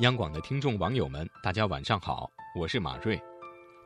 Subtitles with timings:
[0.00, 3.22] 央广的听众网友们，大家晚上好，我是马瑞。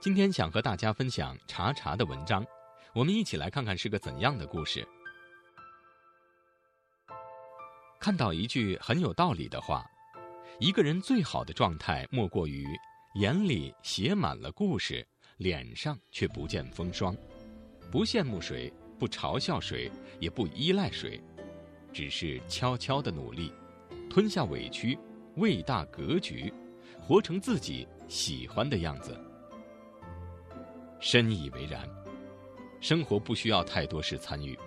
[0.01, 2.47] 今天想和大家分享查查的文章，
[2.95, 4.87] 我们一起来看看是个怎样的故事。
[7.99, 9.85] 看到一句很有道理的话：
[10.61, 12.65] 一个人最好的状态，莫过于
[13.17, 15.07] 眼里写满了故事，
[15.39, 17.17] 脸上却不见风霜，
[17.91, 21.21] 不羡慕谁，不嘲笑谁，也不依赖谁，
[21.93, 23.53] 只是悄悄的努力，
[24.09, 24.97] 吞下委屈。
[25.37, 26.53] 未大格局，
[26.99, 29.19] 活成自己喜欢的样子。
[30.99, 31.87] 深以为然。
[32.81, 34.59] 生活不需要太多事参与，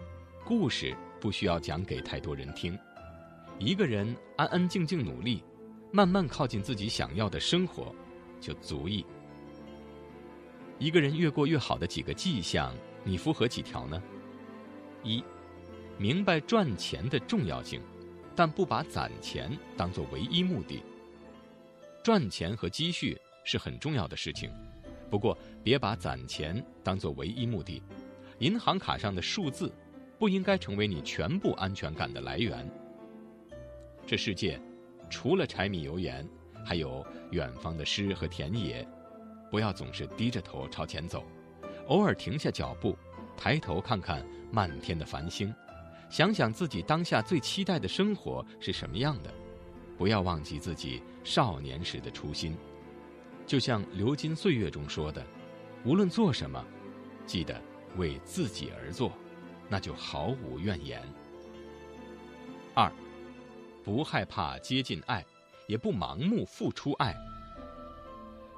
[0.45, 2.77] 故事不需要讲给太多人听。
[3.57, 5.43] 一个人安安静静努力，
[5.91, 7.93] 慢慢靠近自己想要的生活，
[8.39, 9.05] 就足以。
[10.77, 14.01] 一个人越过越好的几个迹象，你符合几条呢？
[15.03, 15.23] 一，
[15.97, 17.81] 明白赚钱的重要性。
[18.39, 20.81] 但不把攒钱当作唯一目的。
[22.02, 24.50] 赚钱和积蓄是很重要的事情，
[25.09, 27.83] 不过别把攒钱当作唯一目的。
[28.38, 29.69] 银行卡上的数字
[30.17, 32.66] 不应该成为你全部安全感的来源。
[34.08, 34.58] 这世界
[35.09, 36.25] 除了柴米油盐，
[36.63, 38.88] 还有远方的诗和田野。
[39.52, 41.25] 不要总是低着头朝前走，
[41.88, 42.97] 偶尔停下脚步，
[43.35, 45.53] 抬头看看漫天的繁星。
[46.09, 49.31] 想想自己当下最期待的生活是什么样的，
[49.97, 52.57] 不要忘记自己少年时的初心。
[53.45, 55.25] 就像流金岁月中说的
[55.85, 56.63] ：“无论做什么，
[57.25, 57.61] 记得
[57.95, 59.11] 为自己而做，
[59.67, 61.01] 那就毫无怨言。”
[62.75, 62.91] 二，
[63.83, 65.25] 不害怕接近爱，
[65.67, 67.16] 也不盲目付出爱。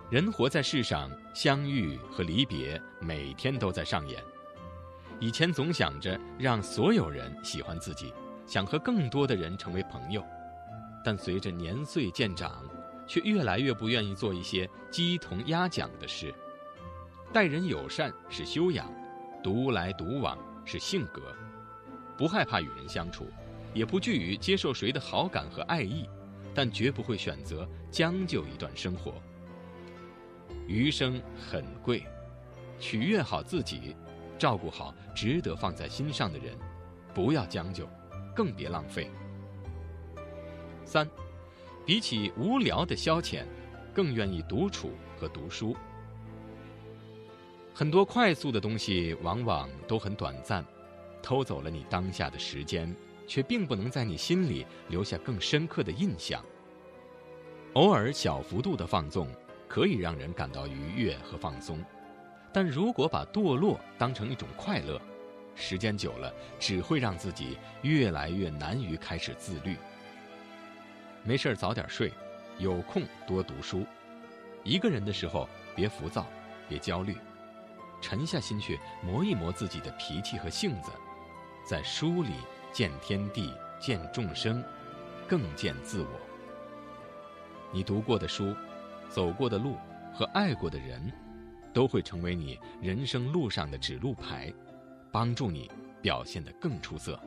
[0.09, 4.21] 人活在世上，相遇和离别每天都在上演。
[5.21, 8.11] 以前总想着让所有人喜欢自己，
[8.47, 10.25] 想和更多的人成为朋友，
[11.05, 12.65] 但随着年岁渐长，
[13.05, 16.33] 却越来越不愿意做一些鸡同鸭讲的事。
[17.31, 18.91] 待人友善是修养，
[19.43, 21.21] 独来独往是性格。
[22.17, 23.27] 不害怕与人相处，
[23.75, 26.09] 也不惧于接受谁的好感和爱意，
[26.51, 29.13] 但绝不会选择将就一段生活。
[30.65, 32.03] 余生很贵，
[32.79, 33.95] 取悦好自己。
[34.41, 36.57] 照顾好值得放在心上的人，
[37.13, 37.87] 不要将就，
[38.35, 39.07] 更别浪费。
[40.83, 41.07] 三，
[41.85, 43.45] 比起无聊的消遣，
[43.93, 45.75] 更愿意独处和读书。
[47.71, 50.65] 很多快速的东西往往都很短暂，
[51.21, 52.91] 偷走了你当下的时间，
[53.27, 56.43] 却并不能在你心里留下更深刻的印象。
[57.73, 59.27] 偶尔小幅度的放纵，
[59.67, 61.79] 可以让人感到愉悦和放松。
[62.53, 65.01] 但如果把堕落当成一种快乐，
[65.55, 69.77] 时间久了只会让自己越来越难于开始自律。
[71.23, 72.11] 没事早点睡，
[72.57, 73.85] 有空多读书。
[74.63, 76.25] 一个人的时候别浮躁，
[76.67, 77.15] 别焦虑，
[78.01, 80.91] 沉下心去磨一磨自己的脾气和性子，
[81.65, 82.33] 在书里
[82.71, 84.63] 见天地，见众生，
[85.27, 86.19] 更见自我。
[87.71, 88.55] 你读过的书，
[89.09, 89.77] 走过的路
[90.13, 91.11] 和爱过的人。
[91.73, 94.53] 都会成为你人生路上的指路牌，
[95.11, 95.69] 帮助你
[96.01, 97.19] 表现得更出色。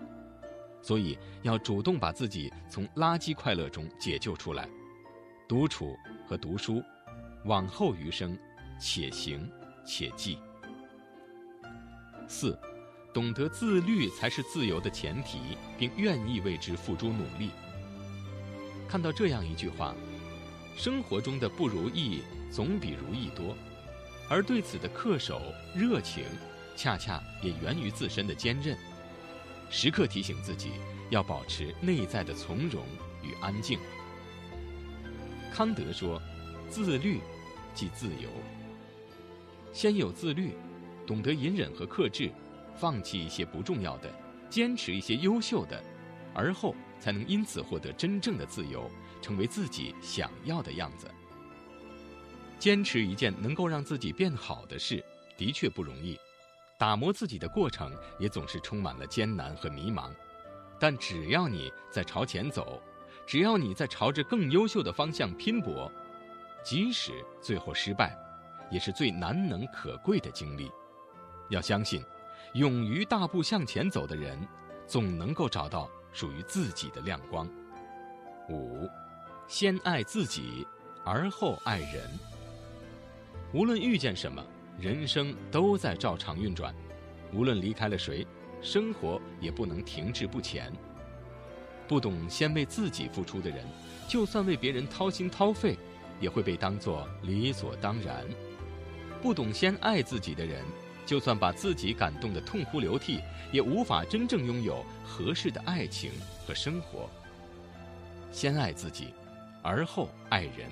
[0.82, 4.68] 所以要主动把自己从垃圾快乐中解救出来。
[5.48, 5.96] 独处
[6.26, 6.82] 和读书，
[7.44, 8.38] 往后余生，
[8.78, 9.50] 且行
[9.86, 10.38] 且记。
[12.26, 12.58] 四，
[13.12, 15.38] 懂得自律才是自由的前提，
[15.78, 17.50] 并愿意为之付出努力。
[18.88, 19.94] 看到这样一句话：
[20.76, 23.56] 生活中的不如意总比如意多。
[24.28, 25.40] 而对此的恪守、
[25.74, 26.24] 热情，
[26.76, 28.76] 恰恰也源于自身的坚韧。
[29.70, 30.72] 时刻提醒自己，
[31.10, 32.84] 要保持内在的从容
[33.22, 33.78] 与安静。
[35.52, 36.20] 康德说
[36.68, 37.20] ：“自律，
[37.74, 38.28] 即自由。”
[39.72, 40.52] 先有自律，
[41.06, 42.30] 懂得隐忍和克制，
[42.76, 44.12] 放弃一些不重要的，
[44.48, 45.82] 坚持一些优秀的，
[46.32, 51.08] 而后才能因此获得真正的自由，成为自己想要的样子。
[52.58, 55.04] 坚持一件能够让自己变好的事，
[55.36, 56.18] 的确不容易。
[56.78, 60.10] 打磨自己的过程也总是充满了艰难和迷茫。
[60.78, 62.82] 但只要你在朝前走，
[63.26, 65.90] 只要你在朝着更优秀的方向拼搏，
[66.64, 68.18] 即使最后失败，
[68.70, 70.70] 也是最难能可贵的经历。
[71.48, 72.04] 要相信，
[72.54, 74.38] 勇于大步向前走的人，
[74.86, 77.48] 总能够找到属于自己的亮光。
[78.50, 78.88] 五，
[79.46, 80.66] 先爱自己，
[81.04, 82.10] 而后爱人。
[83.54, 84.44] 无论遇见什么，
[84.80, 86.74] 人生都在照常运转；
[87.32, 88.26] 无论离开了谁，
[88.60, 90.72] 生活也不能停滞不前。
[91.86, 93.64] 不懂先为自己付出的人，
[94.08, 95.78] 就算为别人掏心掏肺，
[96.20, 98.24] 也会被当作理所当然；
[99.22, 100.64] 不懂先爱自己的人，
[101.06, 103.20] 就算把自己感动得痛哭流涕，
[103.52, 106.10] 也无法真正拥有合适的爱情
[106.44, 107.08] 和生活。
[108.32, 109.14] 先爱自己，
[109.62, 110.68] 而后爱人，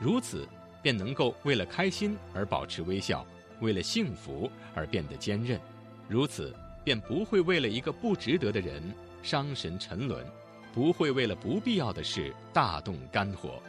[0.00, 0.48] 如此
[0.82, 3.26] 便能够为了开心而保持微笑，
[3.60, 5.60] 为了幸福而变得坚韧，
[6.08, 6.54] 如此
[6.84, 8.82] 便不会为了一个不值得的人。
[9.20, 10.24] 伤神沉沦，
[10.72, 13.60] 不会为了不必要的事大动肝火。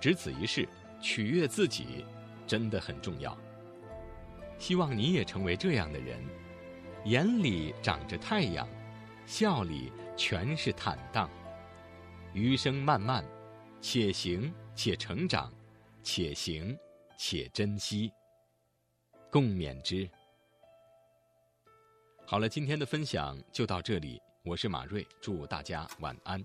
[0.00, 0.66] 只此一事，
[1.02, 2.04] 取悦自己，
[2.46, 3.36] 真的很重要。
[4.58, 6.18] 希望你也成为这样的人，
[7.04, 8.66] 眼里长着太阳，
[9.26, 11.28] 笑里全是坦荡。
[12.32, 13.22] 余生漫漫，
[13.82, 15.52] 且行且成长，
[16.02, 16.76] 且行
[17.16, 18.12] 且珍惜。
[19.30, 20.08] 共勉之。
[22.26, 24.20] 好了，今天的分享就到这里。
[24.44, 26.44] 我是马瑞，祝大家晚安。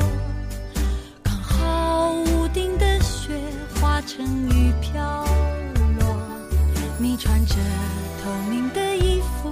[7.01, 7.55] 你穿着
[8.23, 9.49] 透明的衣服，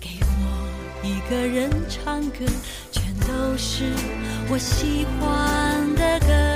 [0.00, 2.46] 给我一个人唱歌，
[2.90, 3.92] 全都是
[4.48, 6.51] 我喜欢的歌。